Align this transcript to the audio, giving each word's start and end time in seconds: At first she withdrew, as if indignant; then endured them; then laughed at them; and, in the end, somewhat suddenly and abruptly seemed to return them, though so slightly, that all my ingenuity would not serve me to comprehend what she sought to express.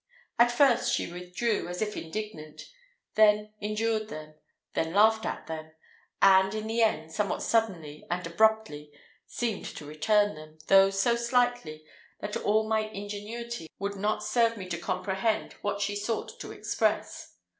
At 0.39 0.51
first 0.51 0.91
she 0.91 1.11
withdrew, 1.13 1.67
as 1.67 1.79
if 1.79 1.95
indignant; 1.95 2.63
then 3.13 3.53
endured 3.61 4.07
them; 4.07 4.33
then 4.73 4.95
laughed 4.95 5.27
at 5.27 5.45
them; 5.45 5.73
and, 6.23 6.55
in 6.55 6.65
the 6.65 6.81
end, 6.81 7.11
somewhat 7.11 7.43
suddenly 7.43 8.07
and 8.09 8.25
abruptly 8.25 8.91
seemed 9.27 9.65
to 9.67 9.85
return 9.85 10.33
them, 10.33 10.57
though 10.65 10.89
so 10.89 11.15
slightly, 11.15 11.85
that 12.19 12.35
all 12.35 12.67
my 12.67 12.79
ingenuity 12.87 13.67
would 13.77 13.95
not 13.95 14.23
serve 14.23 14.57
me 14.57 14.67
to 14.69 14.77
comprehend 14.79 15.53
what 15.61 15.81
she 15.81 15.95
sought 15.95 16.39
to 16.39 16.51
express. 16.51 17.35